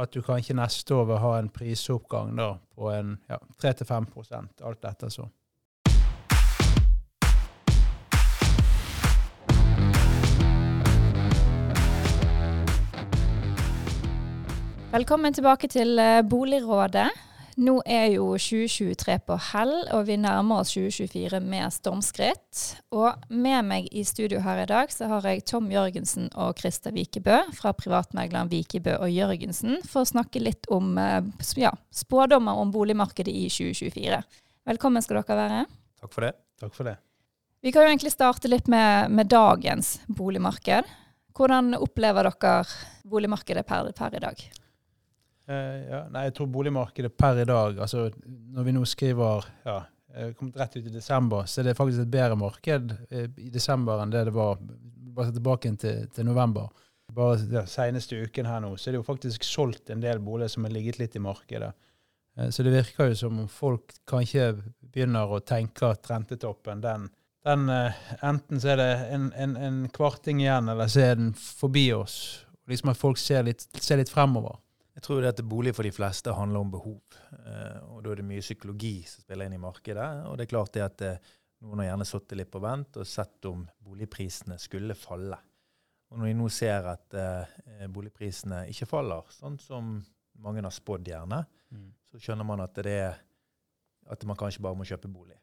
at 0.00 0.12
du 0.12 0.22
kanskje 0.24 0.56
neste 0.56 0.94
år 0.96 1.04
vil 1.10 1.20
ha 1.20 1.34
en 1.38 1.50
prisoppgang 1.52 2.32
da, 2.38 2.54
på 2.74 2.88
en 2.92 3.16
ja, 3.28 3.38
3-5% 3.62 4.64
alt 4.64 4.88
etter 4.88 5.12
så. 5.12 5.28
Velkommen 14.90 15.30
tilbake 15.30 15.68
til 15.70 16.00
eh, 16.02 16.22
Boligrådet. 16.26 17.29
Nå 17.60 17.74
er 17.84 18.06
jo 18.14 18.24
2023 18.40 19.18
på 19.28 19.36
hell, 19.50 19.72
og 19.92 20.06
vi 20.08 20.14
nærmer 20.16 20.62
oss 20.62 20.70
2024 20.72 21.42
med 21.44 21.74
stormskritt. 21.74 22.60
Og 22.96 23.26
med 23.28 23.66
meg 23.68 23.88
i 23.92 24.00
studio 24.08 24.38
her 24.40 24.62
i 24.62 24.68
dag 24.70 24.88
så 24.94 25.10
har 25.10 25.26
jeg 25.28 25.42
Tom 25.50 25.66
Jørgensen 25.68 26.30
og 26.40 26.56
Christer 26.56 26.94
Vikebø 26.96 27.36
fra 27.58 27.74
privatmegleren 27.76 28.48
Vikebø 28.48 28.94
og 29.02 29.12
Jørgensen 29.12 29.76
for 29.84 30.06
å 30.06 30.08
snakke 30.08 30.40
litt 30.40 30.70
om 30.72 30.96
eh, 30.96 31.20
ja, 31.60 31.74
spådommer 31.92 32.62
om 32.62 32.72
boligmarkedet 32.72 33.34
i 33.42 33.44
2024. 33.52 34.22
Velkommen 34.70 35.04
skal 35.04 35.20
dere 35.20 35.38
være. 35.42 35.60
Takk 36.00 36.16
for 36.16 36.28
det. 36.30 36.32
Takk 36.64 36.72
for 36.78 36.88
det. 36.88 36.96
Vi 37.60 37.74
kan 37.76 37.84
jo 37.84 37.92
egentlig 37.92 38.14
starte 38.14 38.48
litt 38.48 38.72
med, 38.72 39.12
med 39.12 39.28
dagens 39.28 39.98
boligmarked. 40.08 40.88
Hvordan 41.36 41.76
opplever 41.76 42.30
dere 42.30 42.64
boligmarkedet 43.04 43.68
per, 43.68 43.92
per 44.00 44.16
i 44.16 44.24
dag? 44.24 44.48
Uh, 45.50 45.78
ja, 45.88 46.04
nei, 46.14 46.28
jeg 46.28 46.36
tror 46.36 46.50
boligmarkedet 46.54 47.10
per 47.18 47.40
i 47.42 47.46
dag, 47.48 47.80
altså 47.82 48.04
når 48.54 48.66
vi 48.68 48.74
nå 48.76 48.84
skriver 48.86 49.48
ja, 49.64 49.80
kommet 50.38 50.60
rett 50.60 50.76
ut 50.76 50.86
i 50.86 50.92
desember, 50.94 51.48
så 51.50 51.60
er 51.60 51.70
det 51.70 51.78
faktisk 51.78 52.04
et 52.04 52.12
bedre 52.12 52.36
marked 52.38 52.94
uh, 53.10 53.26
i 53.34 53.50
desember 53.50 53.98
enn 54.02 54.14
det 54.14 54.28
det 54.28 54.36
var 54.36 54.60
bare 55.10 55.34
tilbake 55.34 55.72
til, 55.82 56.06
til 56.14 56.28
november. 56.28 56.70
Bare 57.10 57.40
ja, 57.50 57.64
seneste 57.66 58.20
uken 58.22 58.46
her 58.46 58.62
nå, 58.62 58.76
så 58.78 58.88
er 58.88 58.94
det 58.94 59.00
jo 59.00 59.08
faktisk 59.08 59.42
solgt 59.46 59.90
en 59.90 60.04
del 60.04 60.22
boliger 60.22 60.52
som 60.54 60.68
har 60.68 60.74
ligget 60.76 61.00
litt 61.00 61.18
i 61.18 61.24
markedet. 61.24 61.72
Så 62.54 62.62
det 62.62 62.70
virker 62.70 63.10
jo 63.10 63.16
som 63.18 63.40
om 63.42 63.48
folk 63.50 63.90
kanskje 64.08 64.52
begynner 64.94 65.34
å 65.34 65.40
tenke 65.42 65.90
at 65.90 66.06
rentetoppen, 66.08 66.78
den, 66.80 67.08
den 67.44 67.66
enten 68.22 68.62
så 68.62 68.70
er 68.72 68.78
det 68.78 68.90
en, 69.10 69.26
en, 69.34 69.56
en, 69.58 69.80
kvarting 69.92 70.40
igjen, 70.44 70.70
eller 70.70 70.88
så 70.88 71.02
er 71.08 71.18
den 71.18 71.32
forbi 71.34 71.88
oss. 71.92 72.16
Liksom 72.70 72.94
at 72.94 73.02
folk 73.02 73.18
ser 73.18 73.44
litt, 73.50 73.66
ser 73.82 73.98
litt 73.98 74.14
fremover. 74.14 74.60
Jeg 75.00 75.06
tror 75.06 75.22
det 75.24 75.28
at 75.32 75.38
bolig 75.48 75.72
for 75.72 75.86
de 75.88 75.94
fleste 75.96 76.32
handler 76.36 76.60
om 76.60 76.70
behov. 76.74 76.98
Eh, 77.32 77.76
og 77.88 78.02
Da 78.04 78.10
er 78.10 78.18
det 78.20 78.24
mye 78.28 78.42
psykologi 78.44 78.98
som 79.08 79.22
spiller 79.24 79.48
inn 79.48 79.54
i 79.56 79.60
markedet. 79.62 80.08
Og 80.28 80.36
det 80.36 80.44
er 80.44 80.50
klart 80.50 80.74
det 80.74 80.82
at 80.84 81.04
eh, 81.06 81.30
noen 81.64 81.80
har 81.80 81.86
gjerne 81.86 82.06
sittet 82.10 82.36
litt 82.36 82.50
på 82.52 82.60
vent 82.60 82.98
og 83.00 83.08
sett 83.08 83.48
om 83.48 83.62
boligprisene 83.80 84.58
skulle 84.60 84.92
falle. 84.92 85.38
Og 86.12 86.20
Når 86.20 86.28
vi 86.28 86.34
nå 86.36 86.50
ser 86.52 86.90
at 86.92 87.16
eh, 87.16 87.86
boligprisene 87.88 88.66
ikke 88.68 88.90
faller, 88.90 89.24
sånn 89.32 89.56
som 89.64 89.88
mange 90.44 90.60
har 90.60 90.76
spådd 90.76 91.08
gjerne, 91.08 91.40
mm. 91.72 91.88
så 92.12 92.20
skjønner 92.20 92.44
man 92.44 92.60
at, 92.66 92.76
det 92.84 92.98
er, 93.06 93.16
at 94.04 94.28
man 94.28 94.36
kanskje 94.36 94.60
bare 94.68 94.76
må 94.76 94.84
kjøpe 94.84 95.08
bolig. 95.08 95.40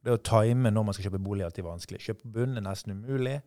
Det 0.00 0.16
å 0.16 0.24
time 0.24 0.72
når 0.72 0.88
man 0.88 0.96
skal 0.96 1.10
kjøpe 1.10 1.20
bolig, 1.20 1.44
er 1.44 1.50
alltid 1.50 1.68
vanskelig. 1.68 2.00
Kjøpe 2.00 2.32
bunn 2.32 2.56
er 2.56 2.64
nesten 2.64 2.96
umulig. 2.96 3.42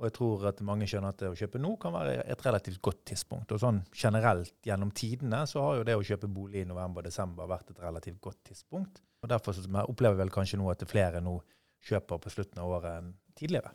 Og 0.00 0.06
jeg 0.08 0.14
tror 0.16 0.46
at 0.48 0.62
mange 0.64 0.86
skjønner 0.88 1.12
at 1.12 1.20
det 1.20 1.28
å 1.28 1.36
kjøpe 1.36 1.60
nå 1.60 1.74
kan 1.80 1.92
være 1.92 2.22
et 2.32 2.42
relativt 2.46 2.80
godt 2.80 3.02
tidspunkt. 3.10 3.52
Og 3.52 3.60
sånn 3.60 3.82
generelt 3.92 4.54
gjennom 4.64 4.94
tidene 4.96 5.42
så 5.48 5.60
har 5.66 5.76
jo 5.76 5.86
det 5.86 5.96
å 5.98 6.04
kjøpe 6.08 6.30
bolig 6.32 6.62
i 6.62 6.68
november 6.68 7.04
og 7.04 7.10
desember 7.10 7.50
vært 7.50 7.74
et 7.74 7.82
relativt 7.84 8.20
godt 8.24 8.40
tidspunkt. 8.48 9.02
Og 9.20 9.28
Derfor 9.28 9.60
opplever 9.84 10.16
vi 10.16 10.22
vel 10.22 10.32
kanskje 10.32 10.56
nå 10.56 10.70
at 10.72 10.86
flere 10.88 11.20
nå 11.20 11.36
kjøper 11.84 12.22
på 12.22 12.32
slutten 12.32 12.62
av 12.62 12.72
året 12.78 12.96
enn 12.96 13.12
tidligere. 13.36 13.74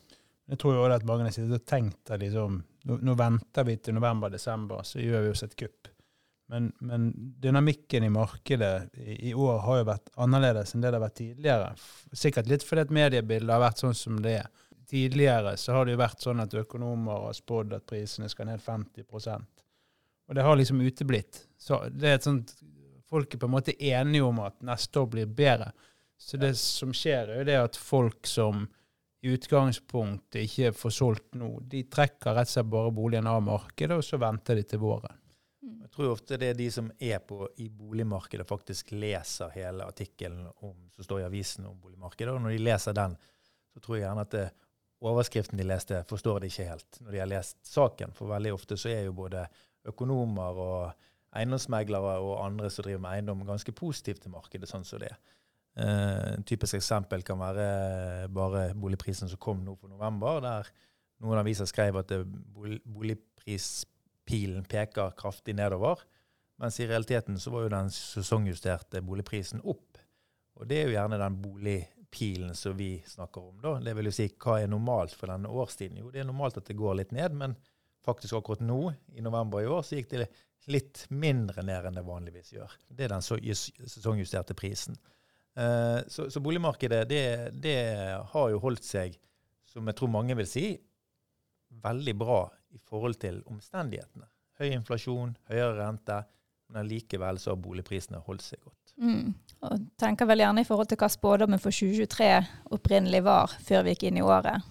Jeg 0.49 0.61
tror 0.61 0.75
jo 0.75 0.81
også 0.85 0.97
at 0.99 1.05
mange 1.09 1.29
har 1.29 1.61
tenkt 1.65 2.11
at 2.13 2.21
liksom, 2.21 2.57
nå, 2.89 2.97
nå, 3.01 3.15
venter 3.17 3.65
vi 3.65 3.77
til 3.81 3.97
november-desember, 3.97 4.81
så 4.85 5.01
gjør 5.01 5.25
vi 5.25 5.31
oss 5.33 5.45
et 5.45 5.55
kupp. 5.57 5.89
Men, 6.53 6.67
men, 6.85 7.07
dynamikken 7.41 8.05
i 8.05 8.11
markedet 8.13 8.91
i, 9.01 9.15
i, 9.31 9.33
år 9.33 9.63
har 9.65 9.79
jo 9.79 9.87
vært 9.89 10.11
annerledes 10.21 10.75
enn 10.75 10.83
det 10.83 10.91
det 10.91 10.99
har 10.99 11.05
vært 11.07 11.17
tidligere. 11.17 11.71
Sikkert 12.13 12.51
litt 12.51 12.65
fordi 12.65 12.85
at 12.85 12.93
mediebildet 12.93 13.53
har 13.53 13.63
vært 13.63 13.81
sånn 13.81 13.97
som 13.97 14.21
det 14.21 14.39
er 14.43 14.51
tidligere 14.87 15.55
så 15.57 15.75
har 15.75 15.85
det 15.85 15.95
jo 15.95 16.01
vært 16.01 16.23
sånn 16.25 16.43
at 16.43 16.53
økonomer 16.61 17.27
har 17.27 17.35
spådd 17.37 17.75
at 17.77 17.87
prisene 17.89 18.29
skal 18.31 18.49
ned 18.49 18.63
50% 18.63 19.65
Og 20.27 20.35
det 20.35 20.45
har 20.45 20.57
liksom 20.57 20.81
uteblitt. 20.81 21.43
Så 21.57 21.83
det 21.91 22.09
er 22.09 22.19
et 22.19 22.27
sånt 22.27 22.55
Folk 23.05 23.35
er 23.35 23.37
på 23.37 23.45
en 23.45 23.53
måte 23.53 23.75
enige 23.85 24.25
om 24.25 24.39
at 24.41 24.63
neste 24.65 24.97
år 24.99 25.11
blir 25.13 25.27
bedre. 25.29 25.67
Så 26.17 26.39
det 26.41 26.55
som 26.57 26.89
skjer, 26.89 27.29
er 27.29 27.37
jo 27.43 27.45
det 27.45 27.57
at 27.61 27.77
folk 27.77 28.25
som 28.27 28.63
i 29.21 29.29
utgangspunktet 29.33 30.41
ikke 30.41 30.71
får 30.75 30.93
solgt 30.93 31.37
nå, 31.37 31.47
de 31.69 31.83
trekker 31.89 32.33
rett 32.33 32.49
og 32.49 32.55
slett 32.55 32.71
bare 32.73 32.91
boligen 32.93 33.29
av 33.29 33.43
markedet, 33.45 33.97
og 33.97 34.05
så 34.05 34.19
venter 34.21 34.59
de 34.59 34.65
til 34.69 34.81
våren. 34.81 35.17
Mm. 35.65 35.79
Jeg 35.85 35.93
tror 35.95 36.11
ofte 36.11 36.37
det 36.41 36.51
er 36.51 36.59
de 36.59 36.67
som 36.73 36.91
er 36.97 37.23
på, 37.25 37.39
i 37.61 37.69
boligmarkedet, 37.73 38.45
faktisk 38.47 38.93
leser 38.93 39.53
hele 39.55 39.87
artikkelen 39.89 40.45
som 40.51 41.07
står 41.07 41.23
i 41.23 41.27
avisen 41.29 41.65
om 41.65 41.79
boligmarkedet. 41.81 42.35
Og 42.35 42.43
når 42.43 42.53
de 42.53 42.61
leser 42.67 42.97
den, 42.97 43.17
så 43.73 43.81
tror 43.81 43.97
jeg 43.97 44.05
gjerne 44.05 44.27
at 44.27 44.35
det 44.35 44.45
overskriften 45.03 45.59
de 45.59 45.65
leste, 45.67 46.03
forstår 46.09 46.41
de 46.41 46.47
ikke 46.51 46.69
helt 46.69 47.01
når 47.01 47.11
de 47.11 47.21
har 47.21 47.29
lest 47.29 47.57
saken. 47.67 48.13
For 48.15 48.31
veldig 48.31 48.53
ofte 48.55 48.77
så 48.79 48.87
er 48.93 49.03
jo 49.07 49.17
både 49.17 49.41
økonomer 49.85 50.51
og 50.61 50.81
eiendomsmeglere 51.35 52.19
og 52.23 52.45
andre 52.45 52.69
som 52.71 52.83
driver 52.85 53.01
med 53.03 53.17
eiendom, 53.17 53.47
ganske 53.47 53.73
positive 53.75 54.19
til 54.23 54.33
markedet 54.33 54.69
sånn 54.69 54.85
som 54.87 54.97
det 55.03 55.09
er. 55.11 55.19
Uh, 55.75 56.33
typisk 56.47 56.77
eksempel 56.77 57.19
kan 57.27 57.39
være 57.41 58.29
bare 58.31 58.69
boligprisen 58.79 59.27
som 59.27 59.41
kom 59.43 59.59
nå 59.65 59.73
for 59.75 59.91
november, 59.91 60.39
der 60.43 60.69
noen 61.23 61.41
aviser 61.41 61.67
skrev 61.67 61.97
at 61.99 62.13
boligprispilen 62.55 64.63
peker 64.71 65.11
kraftig 65.19 65.53
nedover. 65.59 65.99
Mens 66.61 66.79
i 66.79 66.87
realiteten 66.87 67.35
så 67.39 67.51
var 67.51 67.61
jo 67.65 67.73
den 67.73 67.89
sesongjusterte 67.91 69.01
boligprisen 69.03 69.59
opp. 69.67 69.99
Og 70.55 70.63
det 70.69 70.77
er 70.79 70.85
jo 70.87 70.95
gjerne 70.95 71.19
den 71.19 71.41
bolig 71.43 71.81
pilen 72.11 72.55
som 72.55 72.77
vi 72.77 73.03
snakker 73.07 73.41
om. 73.41 73.61
da. 73.61 73.75
Det 73.83 73.93
vil 73.97 74.09
jo 74.09 74.15
si, 74.15 74.27
Hva 74.41 74.59
er 74.61 74.71
normalt 74.71 75.15
for 75.15 75.31
denne 75.31 75.51
årstiden? 75.51 75.99
Jo, 76.01 76.11
det 76.13 76.23
er 76.23 76.29
normalt 76.29 76.57
at 76.61 76.67
det 76.67 76.77
går 76.77 76.99
litt 77.01 77.15
ned, 77.15 77.35
men 77.37 77.55
faktisk 78.05 78.37
akkurat 78.37 78.61
nå, 78.61 78.93
i 79.17 79.23
november 79.25 79.63
i 79.63 79.67
år, 79.67 79.81
så 79.81 79.97
gikk 79.97 80.11
det 80.11 80.27
litt 80.71 81.05
mindre 81.13 81.63
ned 81.65 81.89
enn 81.89 81.97
det 81.97 82.05
vanligvis 82.05 82.53
gjør. 82.55 82.71
Det 82.89 83.05
er 83.05 83.13
den 83.13 83.25
sesongjusterte 83.25 84.55
prisen. 84.57 84.97
Uh, 85.55 86.01
så, 86.11 86.27
så, 86.29 86.41
boligmarkedet 86.43 87.05
det, 87.07 87.23
det, 87.63 87.77
har 88.31 88.49
jo 88.51 88.61
holdt 88.63 88.83
seg, 88.83 89.15
som 89.71 89.87
jeg 89.87 89.97
tror 89.97 90.11
mange 90.11 90.35
vil 90.35 90.49
si, 90.49 90.65
veldig 91.83 92.15
bra 92.19 92.39
i 92.75 92.81
forhold 92.83 93.19
til 93.21 93.39
omstendighetene. 93.51 94.27
Høy 94.59 94.71
inflasjon, 94.71 95.35
høyere 95.49 95.77
rente, 95.79 96.21
men 96.73 96.87
likevel 96.89 97.39
så 97.39 97.53
har 97.53 97.61
boligprisene 97.61 98.21
holdt 98.25 98.45
seg 98.45 98.61
godt. 98.63 98.93
Mm. 99.01 99.33
Og 99.67 99.83
tenker 99.99 100.29
vel 100.29 100.43
gjerne 100.43 100.63
i 100.63 100.67
forhold 100.67 100.89
til 100.91 100.99
hva 101.01 101.09
spådommen 101.11 101.61
for 101.61 101.75
2023 101.75 102.29
opprinnelig 102.75 103.21
var 103.25 103.53
før 103.65 103.85
vi 103.85 103.95
gikk 103.95 104.07
inn 104.09 104.21
i 104.21 104.25
året. 104.25 104.65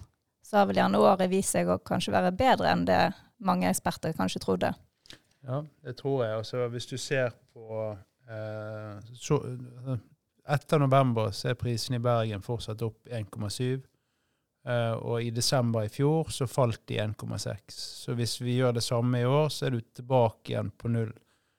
Så 0.45 0.59
har 0.59 0.67
vel 0.69 0.81
gjerne 0.81 1.01
året 1.01 1.31
vist 1.31 1.55
seg 1.55 1.69
å 1.69 1.79
kanskje 1.81 2.13
være 2.13 2.33
bedre 2.37 2.73
enn 2.73 2.85
det 2.89 2.99
mange 3.45 3.69
eksperter 3.69 4.15
kanskje 4.17 4.41
trodde. 4.43 4.73
Ja, 5.45 5.61
det 5.85 5.97
tror 5.99 6.23
jeg. 6.25 6.37
Altså, 6.39 6.67
hvis 6.73 6.87
du 6.89 6.97
ser 6.97 7.33
på 7.53 7.95
eh, 8.29 9.09
så, 9.13 9.39
Etter 10.45 10.81
november 10.81 11.31
så 11.33 11.49
er 11.51 11.57
prisen 11.57 11.97
i 11.97 12.01
Bergen 12.01 12.43
fortsatt 12.45 12.81
opp 12.85 13.09
1,7. 13.09 13.81
Uh, 14.65 14.97
og 14.97 15.21
i 15.21 15.29
desember 15.29 15.85
i 15.85 15.91
fjor 15.93 16.31
så 16.33 16.47
falt 16.49 16.87
de 16.89 16.97
1,6. 16.97 17.75
Så 17.75 18.15
hvis 18.17 18.39
vi 18.41 18.55
gjør 18.57 18.73
det 18.77 18.81
samme 18.81 19.19
i 19.21 19.27
år, 19.29 19.51
så 19.53 19.67
er 19.67 19.75
du 19.75 19.83
tilbake 19.93 20.53
igjen 20.53 20.71
på 20.73 20.89
null. 20.89 21.11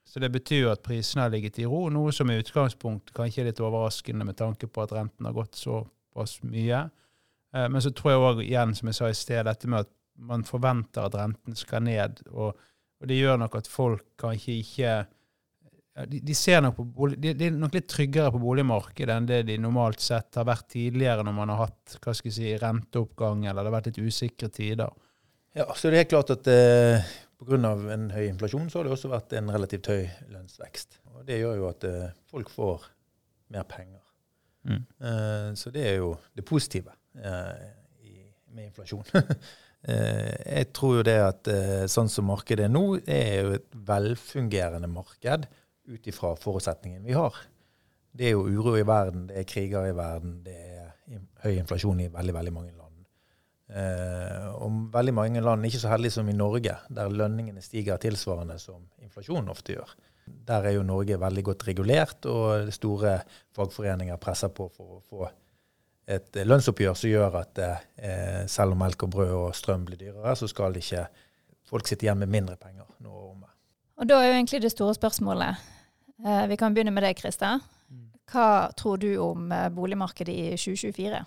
Så 0.06 0.22
det 0.22 0.30
betyr 0.32 0.70
at 0.70 0.84
prisene 0.86 1.24
har 1.24 1.32
ligget 1.34 1.58
i 1.58 1.66
ro, 1.66 1.88
noe 1.90 2.12
som 2.14 2.30
i 2.30 2.38
utgangspunktet 2.38 3.14
kanskje 3.16 3.42
er 3.42 3.50
litt 3.50 3.62
overraskende 3.64 4.26
med 4.28 4.38
tanke 4.38 4.68
på 4.70 4.84
at 4.84 4.94
renten 4.94 5.26
har 5.26 5.34
gått 5.34 5.58
såpass 5.58 6.38
mye. 6.46 6.84
Eh, 7.54 7.66
men 7.66 7.82
så 7.82 7.90
tror 7.90 8.12
jeg 8.12 8.22
òg 8.28 8.44
igjen, 8.44 8.74
som 8.78 8.92
jeg 8.92 8.98
sa 9.00 9.10
i 9.10 9.18
sted, 9.18 9.42
dette 9.48 9.70
med 9.70 9.82
at 9.82 9.92
man 10.16 10.46
forventer 10.46 11.08
at 11.08 11.18
renten 11.18 11.58
skal 11.58 11.84
ned. 11.84 12.22
Og, 12.30 12.54
og 12.54 13.10
det 13.10 13.18
gjør 13.18 13.42
nok 13.42 13.58
at 13.58 13.70
folk 13.70 14.06
kanskje 14.22 14.60
ikke 14.62 14.96
de, 16.04 16.20
de, 16.20 16.34
bolig, 16.76 17.16
de, 17.18 17.32
de, 17.32 17.46
er 17.48 17.54
nok 17.56 17.72
litt 17.72 17.86
tryggere 17.88 18.28
på 18.34 18.40
boligmarkedet 18.42 19.14
enn 19.14 19.28
det 19.28 19.38
de 19.48 19.54
normalt 19.60 20.02
sett 20.04 20.36
har 20.36 20.44
vært 20.44 20.68
tidligere 20.74 21.24
når 21.24 21.36
man 21.38 21.52
har 21.54 21.62
hatt 21.62 21.96
hva 22.04 22.12
skal 22.12 22.28
jeg 22.28 22.36
si, 22.36 22.50
renteoppgang 22.60 23.46
eller 23.46 23.64
det 23.64 23.70
har 23.70 23.76
vært 23.78 23.88
litt 23.90 24.02
usikre 24.04 24.50
tider. 24.52 24.92
Ja, 25.56 25.70
så 25.72 25.88
det 25.88 26.02
er 26.02 26.10
klart 26.10 26.34
at 26.34 26.50
eh, 26.52 27.14
Pga. 27.36 27.72
en 27.92 28.08
høy 28.14 28.30
inflasjon 28.30 28.70
så 28.72 28.80
har 28.80 28.86
det 28.86 28.94
også 28.94 29.10
vært 29.12 29.34
en 29.36 29.52
relativt 29.52 29.90
høy 29.92 30.06
lønnsvekst. 30.32 31.00
Og 31.12 31.26
Det 31.28 31.40
gjør 31.40 31.58
jo 31.60 31.68
at 31.68 31.84
uh, 31.84 32.08
folk 32.30 32.50
får 32.52 32.86
mer 33.52 33.66
penger. 33.68 34.00
Mm. 34.66 34.82
Uh, 35.00 35.50
så 35.54 35.70
det 35.74 35.84
er 35.90 35.98
jo 36.00 36.14
det 36.34 36.46
positive 36.48 36.94
uh, 37.20 37.52
i, 38.00 38.24
med 38.56 38.70
inflasjon. 38.70 39.04
jeg 40.56 40.70
tror 40.74 40.96
jo 40.96 41.02
det 41.06 41.18
at 41.22 41.48
sånn 41.92 42.08
som 42.10 42.26
markedet 42.26 42.64
er 42.64 42.72
nå, 42.72 42.96
det 43.06 43.18
er 43.20 43.36
jo 43.44 43.52
et 43.54 43.68
velfungerende 43.86 44.88
marked 44.90 45.44
ut 45.86 46.08
ifra 46.10 46.32
forutsetningen 46.40 47.04
vi 47.06 47.14
har. 47.14 47.36
Det 48.16 48.26
er 48.26 48.34
jo 48.34 48.48
uro 48.48 48.72
i 48.80 48.82
verden, 48.88 49.28
det 49.28 49.36
er 49.38 49.46
kriger 49.46 49.86
i 49.86 49.94
verden, 49.94 50.40
det 50.42 50.56
er 50.56 51.20
høy 51.44 51.52
inflasjon 51.60 52.00
i 52.02 52.08
veldig, 52.10 52.34
veldig 52.34 52.54
mange 52.56 52.72
land. 52.72 52.85
Eh, 53.66 54.44
og 54.54 54.92
veldig 54.94 55.14
mange 55.14 55.40
land, 55.42 55.64
ikke 55.66 55.80
så 55.82 55.90
heldige 55.90 56.14
som 56.18 56.28
i 56.30 56.36
Norge, 56.36 56.76
der 56.88 57.10
lønningene 57.10 57.64
stiger 57.64 57.98
tilsvarende 58.02 58.58
som 58.62 58.84
inflasjonen 59.02 59.50
ofte 59.50 59.74
gjør. 59.74 59.96
Der 60.46 60.68
er 60.68 60.76
jo 60.76 60.86
Norge 60.86 61.18
veldig 61.20 61.44
godt 61.44 61.66
regulert, 61.68 62.26
og 62.26 62.72
store 62.74 63.18
fagforeninger 63.54 64.16
presser 64.22 64.54
på 64.54 64.68
for 64.74 64.98
å 64.98 65.02
få 65.02 65.28
et 66.06 66.38
lønnsoppgjør 66.46 66.98
som 66.98 67.10
gjør 67.10 67.38
at 67.40 67.60
eh, 67.62 68.42
selv 68.50 68.76
om 68.76 68.82
melk 68.84 69.02
og 69.02 69.14
brød 69.16 69.32
og 69.34 69.54
strøm 69.58 69.86
blir 69.88 69.98
dyrere, 69.98 70.36
så 70.38 70.46
skal 70.50 70.76
ikke 70.78 71.06
folk 71.66 71.88
sitte 71.88 72.06
igjen 72.06 72.20
med 72.22 72.30
mindre 72.30 72.54
penger 72.60 72.86
nå 73.02 73.10
og 73.10 73.30
omme. 73.32 73.50
Og 73.98 74.06
da 74.06 74.20
er 74.20 74.30
jo 74.30 74.36
egentlig 74.36 74.62
det 74.62 74.70
store 74.74 74.94
spørsmålet. 74.94 75.64
Eh, 76.22 76.44
vi 76.52 76.58
kan 76.60 76.74
begynne 76.74 76.94
med 76.94 77.02
deg, 77.02 77.18
Christer. 77.18 77.58
Mm. 77.90 78.06
Hva 78.30 78.70
tror 78.78 79.02
du 79.02 79.10
om 79.22 79.50
eh, 79.52 79.66
boligmarkedet 79.74 80.34
i 80.34 80.46
2024? 80.54 81.24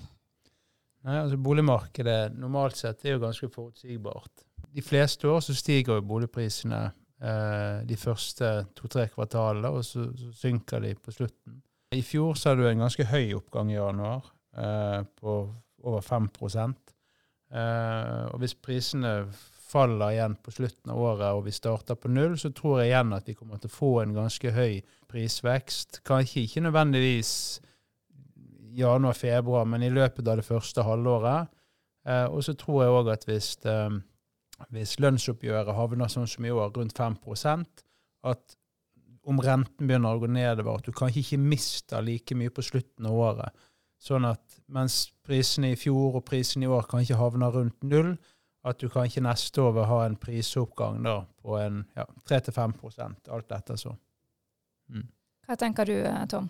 Nei, 1.07 1.15
altså 1.21 1.37
Boligmarkedet 1.39 2.35
normalt 2.35 2.79
sett 2.79 3.05
er 3.05 3.15
jo 3.15 3.23
ganske 3.23 3.49
forutsigbart. 3.53 4.43
De 4.75 4.83
fleste 4.83 5.29
år 5.29 5.39
så 5.43 5.55
stiger 5.55 5.97
jo 5.97 6.07
boligprisene 6.09 6.81
eh, 6.85 7.79
de 7.87 7.97
første 7.97 8.49
to-tre 8.77 9.07
kvartalene, 9.13 9.71
og 9.71 9.85
så, 9.87 10.09
så, 10.17 10.31
synker 10.35 10.83
de 10.83 10.93
på 10.99 11.15
slutten. 11.15 11.61
I 11.95 12.03
fjor 12.05 12.35
så 12.37 12.51
hadde 12.51 12.65
du 12.65 12.69
en 12.69 12.83
ganske 12.83 13.07
høy 13.09 13.31
oppgang 13.39 13.71
i 13.71 13.79
januar, 13.79 14.27
eh, 14.57 14.99
på 15.21 15.39
over 15.87 16.03
5 16.03 16.27
eh, 16.35 18.25
Og 18.33 18.37
hvis 18.43 18.55
prisene 18.59 19.13
faller 19.69 20.15
igjen 20.15 20.35
på 20.41 20.51
slutten 20.51 20.91
av 20.91 20.99
året 20.99 21.37
og 21.37 21.45
vi 21.45 21.53
starter 21.53 21.95
på 21.95 22.09
null, 22.11 22.37
så 22.41 22.51
tror 22.55 22.81
jeg 22.81 22.91
igjen 22.91 23.13
at 23.13 23.27
vi 23.29 23.37
kommer 23.37 23.61
til 23.61 23.69
å 23.69 23.77
få 23.77 23.91
en 24.01 24.15
ganske 24.17 24.51
høy 24.51 24.81
prisvekst. 25.09 26.01
Kanskje 26.07 26.45
ikke 26.45 26.65
nødvendigvis 26.65 27.31
januar-februar, 28.75 29.65
men 29.65 29.83
i 29.83 29.91
løpet 29.93 30.27
av 30.27 30.39
det 30.39 30.45
første 30.47 30.83
halvåret. 30.85 31.49
Eh, 32.07 32.25
og 32.25 32.43
så 32.45 32.55
tror 32.57 32.83
jeg 32.83 32.95
òg 32.95 33.11
at 33.13 33.25
hvis, 33.27 33.51
eh, 33.65 33.99
hvis, 34.69 34.97
lønnsoppgjøret 35.03 35.75
havner 35.75 36.11
sånn 36.11 36.29
som 36.29 36.45
i 36.45 36.53
år, 36.53 36.71
rundt 36.75 36.97
5% 36.97 37.83
at 38.29 38.55
om 39.29 39.39
renten 39.43 39.87
begynner 39.87 40.15
å 40.15 40.21
gå 40.21 40.29
nedover, 40.31 40.79
at 40.79 40.87
du 40.87 40.95
kanskje 40.95 41.21
ikke 41.21 41.41
mister 41.43 42.01
like 42.01 42.35
mye 42.35 42.53
på 42.53 42.63
slutten 42.65 43.07
av 43.09 43.19
året. 43.19 43.65
Sånn 43.99 44.25
at 44.25 44.59
mens 44.71 45.09
prisene 45.27 45.73
i 45.73 45.79
fjor 45.79 46.17
og 46.21 46.25
prisene 46.25 46.65
i 46.65 46.71
år 46.71 46.87
kanskje 46.89 47.19
havner 47.19 47.51
rundt 47.53 47.83
null, 47.83 48.15
at 48.67 48.79
du 48.79 48.89
kanskje 48.91 49.23
neste 49.23 49.61
år 49.63 49.75
vil 49.77 49.87
ha 49.87 49.99
en 50.05 50.17
prisoppgang 50.19 51.03
da, 51.03 51.21
på 51.43 51.55
en 51.59 51.83
ja, 51.95 52.05
3-5% 52.27 53.31
alt 53.35 53.53
etter 53.55 53.79
så. 53.79 53.93
Mm. 54.91 55.05
Hva 55.47 55.57
tenker 55.59 55.87
du, 55.87 55.95
eh, 56.03 56.25
Tom? 56.31 56.49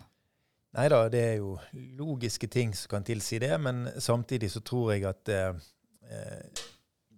Nei 0.77 0.85
da, 0.91 0.99
det 1.09 1.21
er 1.25 1.37
jo 1.39 1.55
logiske 1.97 2.47
ting 2.51 2.75
som 2.77 2.91
kan 2.91 3.05
tilsi 3.05 3.39
det, 3.41 3.55
men 3.61 3.87
samtidig 3.97 4.51
så 4.53 4.61
tror 4.61 4.91
jeg 4.93 5.07
at 5.09 5.31
eh, 5.33 5.63
eh, 6.05 6.67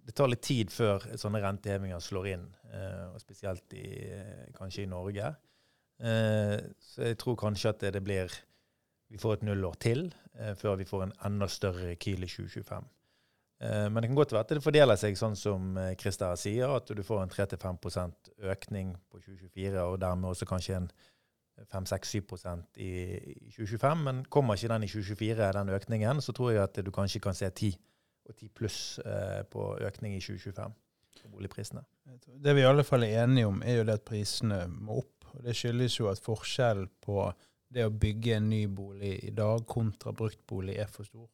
det 0.06 0.14
tar 0.16 0.30
litt 0.32 0.42
tid 0.46 0.72
før 0.72 1.04
sånne 1.20 1.42
rentehevinger 1.44 2.00
slår 2.00 2.30
inn, 2.32 2.46
eh, 2.72 3.04
og 3.12 3.20
spesielt 3.20 3.76
i, 3.76 3.84
eh, 4.08 4.48
kanskje 4.56 4.86
i 4.86 4.88
Norge. 4.90 5.34
Eh, 6.00 6.56
så 6.80 7.12
jeg 7.12 7.20
tror 7.20 7.36
kanskje 7.44 7.74
at 7.74 7.84
det, 7.84 7.92
det 7.98 8.02
blir 8.02 8.32
Vi 9.12 9.18
får 9.20 9.34
et 9.34 9.42
nullår 9.44 9.74
til 9.76 10.06
eh, 10.40 10.54
før 10.56 10.78
vi 10.80 10.86
får 10.88 11.02
en 11.04 11.10
enda 11.28 11.44
større 11.44 11.92
Kiel 12.00 12.24
i 12.24 12.30
2025. 12.32 12.88
Men 13.62 13.94
det 14.02 14.08
kan 14.08 14.16
godt 14.16 14.32
være 14.32 14.42
at 14.42 14.52
det 14.56 14.62
fordeler 14.64 14.98
seg 14.98 15.14
sånn 15.14 15.36
som 15.38 15.76
Christer 16.00 16.32
sier, 16.40 16.72
at 16.74 16.88
du 16.88 17.02
får 17.06 17.20
en 17.22 17.30
3-5 17.30 17.76
økning 18.50 18.88
på 19.06 19.20
2024, 19.20 19.84
og 19.84 20.00
dermed 20.02 20.32
også 20.32 20.48
kanskje 20.50 20.80
en 20.80 20.88
5-6-7 21.70 22.80
i 22.82 22.90
2025. 23.50 24.04
Men 24.06 24.24
kommer 24.24 24.58
ikke 24.58 24.72
den 24.74 24.86
i 24.86 24.90
2024, 24.90 25.52
den 25.58 25.74
økningen, 25.76 26.20
så 26.20 26.34
tror 26.36 26.52
jeg 26.52 26.62
at 26.62 26.80
du 26.84 26.90
kanskje 26.94 27.22
kan 27.22 27.36
se 27.38 27.50
10 27.50 27.74
og 28.28 28.36
10 28.36 28.48
pluss 28.54 28.78
eh, 29.04 29.42
på 29.50 29.72
økning 29.82 30.16
i 30.16 30.20
2025 30.22 30.74
på 31.22 31.30
boligprisene. 31.30 31.82
Det 32.42 32.54
vi 32.54 32.62
i 32.62 32.68
alle 32.68 32.84
fall 32.86 33.04
er 33.06 33.24
enige 33.24 33.46
om, 33.46 33.62
er 33.62 33.80
jo 33.80 33.86
det 33.88 33.98
at 34.00 34.06
prisene 34.06 34.64
må 34.70 35.00
opp. 35.02 35.26
og 35.32 35.44
Det 35.44 35.54
skyldes 35.56 35.98
jo 36.00 36.08
at 36.10 36.22
forskjellen 36.22 36.88
på 37.02 37.26
det 37.72 37.86
å 37.86 37.94
bygge 37.94 38.36
en 38.36 38.50
ny 38.50 38.66
bolig 38.68 39.14
i 39.24 39.32
dag 39.34 39.64
kontra 39.68 40.12
brukt 40.12 40.42
bolig 40.48 40.76
er 40.80 40.90
for 40.92 41.08
stor. 41.08 41.28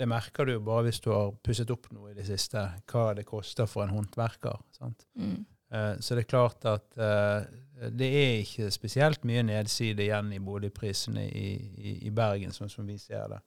Det 0.00 0.08
merker 0.08 0.48
du 0.48 0.54
jo 0.54 0.62
bare 0.64 0.86
hvis 0.86 1.02
du 1.04 1.10
har 1.12 1.34
pusset 1.44 1.70
opp 1.70 1.90
noe 1.92 2.10
i 2.10 2.16
det 2.16 2.24
siste, 2.26 2.62
hva 2.90 3.10
det 3.16 3.26
koster 3.28 3.68
for 3.68 3.84
en 3.84 3.92
håndverker. 3.92 4.56
sant? 4.72 5.04
Mm. 5.14 5.44
Eh, 5.70 5.94
så 6.02 6.16
det 6.16 6.24
er 6.24 6.30
klart 6.30 6.66
at 6.66 6.98
eh, 6.98 7.90
det 7.94 8.08
er 8.10 8.42
ikke 8.42 8.70
spesielt 8.74 9.24
mye 9.28 9.44
nedside 9.46 10.04
igjen 10.04 10.32
i 10.34 10.42
boligprisene 10.42 11.24
i, 11.28 11.48
i, 11.78 11.94
i 12.08 12.14
Bergen, 12.14 12.52
sånn 12.54 12.72
som 12.72 12.88
vi 12.88 12.98
ser 13.00 13.30
det. 13.32 13.40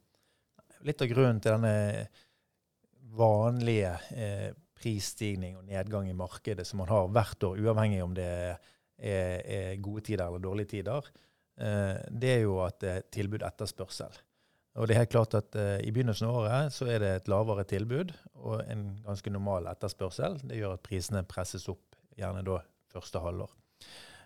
Litt 0.88 1.04
av 1.04 1.12
grunnen 1.12 1.42
til 1.44 1.58
denne 1.58 2.08
vanlige 3.14 3.94
eh, 4.16 4.50
prisstigning 4.80 5.60
og 5.60 5.68
nedgang 5.68 6.10
i 6.10 6.18
markedet 6.18 6.66
som 6.68 6.82
man 6.82 6.92
har 6.92 7.12
hvert 7.14 7.46
år, 7.46 7.62
uavhengig 7.62 8.02
om 8.04 8.16
det 8.18 8.26
er, 8.26 8.58
er 8.98 9.78
gode 9.84 10.04
tider 10.08 10.26
eller 10.26 10.44
dårlige 10.44 10.74
tider, 10.78 11.08
eh, 11.62 12.00
det 12.10 12.38
er 12.40 12.46
jo 12.48 12.58
at 12.66 12.80
det 12.82 12.94
er 12.94 13.10
tilbud-etterspørsel. 13.20 14.22
Og 14.74 14.90
det 14.90 14.96
er 14.96 15.04
helt 15.04 15.14
klart 15.14 15.36
at 15.38 15.54
I 15.86 15.92
begynnelsen 15.94 16.26
av 16.26 16.38
året 16.40 16.74
så 16.74 16.88
er 16.90 17.04
det 17.04 17.10
et 17.14 17.28
lavere 17.30 17.62
tilbud 17.70 18.10
og 18.42 18.64
en 18.66 18.88
ganske 19.06 19.30
normal 19.30 19.68
etterspørsel. 19.70 20.40
Det 20.50 20.58
gjør 20.58 20.80
at 20.80 20.82
prisene 20.88 21.22
presses 21.30 21.68
opp 21.70 21.93
gjerne 22.18 22.44
da 22.48 22.60
første 22.94 23.22
halvår. 23.24 23.54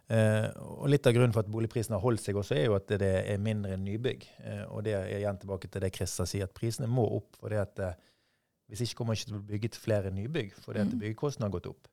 Eh, 0.08 0.48
og 0.64 0.88
Litt 0.92 1.08
av 1.08 1.16
grunnen 1.16 1.36
for 1.36 1.44
at 1.44 1.52
boligprisene 1.52 1.98
har 1.98 2.04
holdt 2.04 2.24
seg 2.24 2.40
også, 2.40 2.56
er 2.56 2.70
jo 2.70 2.78
at 2.78 2.92
det 3.00 3.14
er 3.24 3.44
mindre 3.44 3.76
nybygg. 3.82 4.28
Eh, 4.44 4.64
og 4.68 4.86
det 4.88 4.96
er 4.96 5.12
igjen 5.20 5.42
tilbake 5.42 5.72
til 5.72 5.84
det 5.84 5.94
Christer 5.96 6.30
sier, 6.30 6.48
at 6.48 6.56
prisene 6.56 6.90
må 6.92 7.08
opp. 7.20 7.36
for 7.40 7.54
det 7.54 7.64
at 7.64 7.84
eh, 7.84 8.00
Hvis 8.68 8.84
ikke 8.84 9.00
kommer 9.00 9.16
det 9.16 9.22
ikke 9.22 9.30
til 9.30 9.36
å 9.36 9.40
bli 9.40 9.54
bygget 9.56 9.76
flere 9.80 10.12
nybygg, 10.12 10.56
fordi 10.60 10.84
at 10.84 10.92
mm. 10.92 11.00
byggekostnadene 11.00 11.48
har 11.48 11.60
gått 11.60 11.72
opp. 11.72 11.88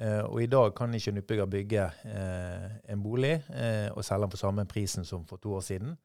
Eh, 0.00 0.22
og 0.24 0.40
i 0.40 0.48
dag 0.48 0.72
kan 0.76 0.94
ikke 0.96 1.12
en 1.12 1.20
utbygger 1.20 1.48
bygge 1.52 1.86
eh, 2.08 2.68
en 2.92 3.02
bolig 3.04 3.34
eh, 3.52 3.90
og 3.92 4.04
selge 4.06 4.24
den 4.24 4.32
for 4.32 4.40
samme 4.40 4.64
prisen 4.68 5.04
som 5.04 5.26
for 5.28 5.42
to 5.42 5.52
år 5.58 5.64
siden. 5.66 5.96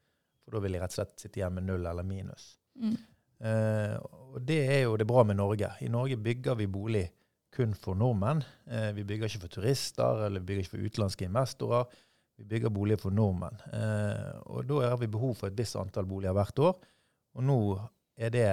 For 0.43 0.57
da 0.57 0.61
vil 0.65 0.75
de 0.75 0.81
rett 0.81 0.91
og 0.91 0.97
slett 0.97 1.13
sitte 1.23 1.39
igjen 1.39 1.55
med 1.55 1.67
null 1.69 1.85
eller 1.87 2.03
minus. 2.03 2.55
Mm. 2.75 2.95
og 4.35 4.41
det 4.43 4.57
er 4.67 4.81
jo 4.83 4.97
det 4.99 5.05
bra 5.07 5.23
med 5.23 5.37
Norge. 5.39 5.69
I 5.81 5.87
Norge 5.87 6.17
bygger 6.17 6.55
vi 6.59 6.65
bolig 6.67 7.05
kun 7.55 7.73
for 7.79 7.97
nordmenn. 7.97 8.43
Eh, 8.67 8.91
vi 8.95 9.05
bygger 9.07 9.29
ikke 9.29 9.45
for 9.45 9.55
turister 9.55 10.25
eller 10.25 10.43
vi 10.43 10.51
bygger 10.51 10.65
ikke 10.65 10.75
for 10.75 10.85
utenlandske 10.85 11.27
investorer. 11.29 11.97
Vi 12.35 12.43
bygger 12.43 12.73
boliger 12.73 12.99
for 12.99 13.15
nordmenn. 13.15 13.59
Eh, 13.73 14.31
og 14.51 14.67
da 14.69 14.89
har 14.89 14.99
vi 15.01 15.11
behov 15.11 15.35
for 15.39 15.47
et 15.47 15.57
visst 15.57 15.77
antall 15.79 16.07
boliger 16.09 16.35
hvert 16.35 16.59
år. 16.59 16.79
Og 17.35 17.43
nå 17.43 17.59
er 18.17 18.31
det 18.31 18.47